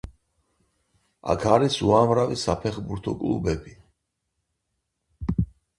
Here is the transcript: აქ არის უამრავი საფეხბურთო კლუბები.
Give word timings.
აქ 1.33 1.45
არის 1.51 1.77
უამრავი 1.89 2.39
საფეხბურთო 2.45 3.17
კლუბები. 3.21 3.79